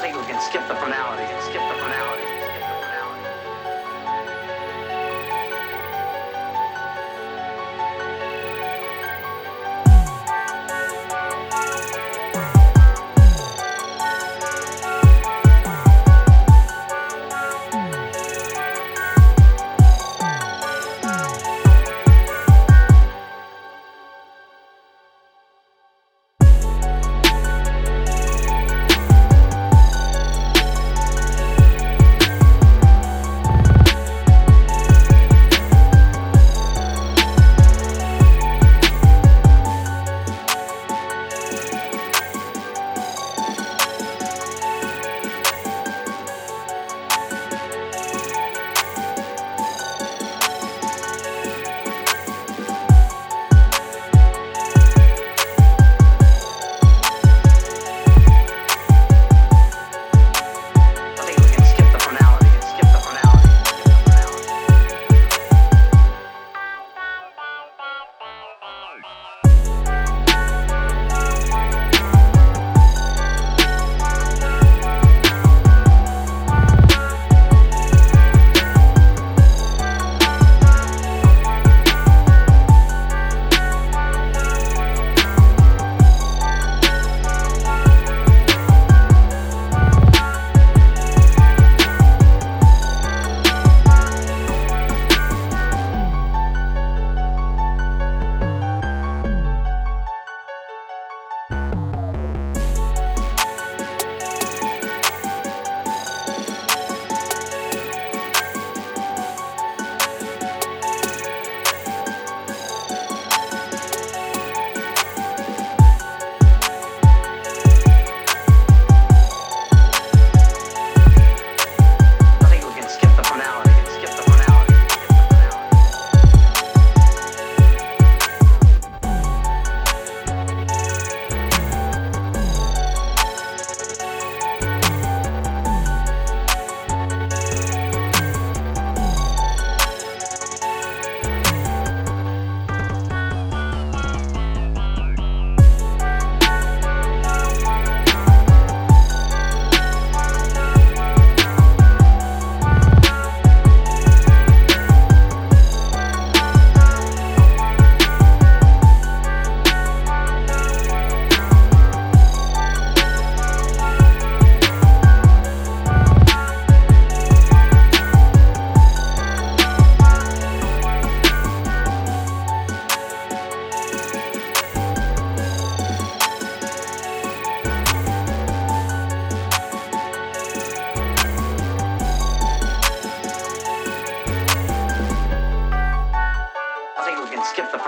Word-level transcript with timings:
I 0.00 0.02
think 0.04 0.16
we 0.16 0.24
can 0.24 0.40
skip 0.40 0.66
the 0.66 0.74
formality. 0.76 1.24
And 1.24 1.42
skip 1.42 1.60
the 1.68 1.74
formality. 1.74 2.29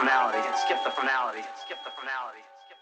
formality. 0.02 0.42
Skip 0.66 0.82
the 0.82 0.90
formality. 0.90 1.46
Skip 1.62 1.78
the 1.86 1.90
formality. 1.94 2.42
Skip 2.66 2.78